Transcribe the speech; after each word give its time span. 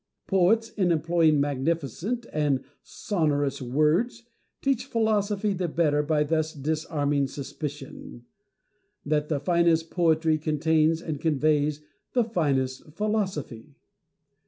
Poets, 0.25 0.69
in 0.71 0.91
employing 0.91 1.39
magnificent 1.39 2.25
and 2.33 2.63
sonorous 2.81 3.61
words, 3.61 4.23
teach 4.63 4.87
philosophy 4.87 5.53
the 5.53 5.67
better 5.67 6.01
by 6.01 6.23
thus 6.23 6.53
disarming 6.53 7.27
suspicion 7.27 8.25
that 9.05 9.29
the 9.29 9.39
finest 9.39 9.91
poetry 9.91 10.39
contains 10.39 11.03
and 11.03 11.21
conveys 11.21 11.81
the 12.13 12.23
finest 12.23 12.91
philosophy. 12.93 13.75